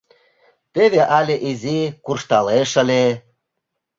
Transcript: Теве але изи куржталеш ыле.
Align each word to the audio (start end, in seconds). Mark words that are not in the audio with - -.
Теве 0.73 1.01
але 1.17 1.35
изи 1.49 1.79
куржталеш 2.05 2.71
ыле. 2.81 3.03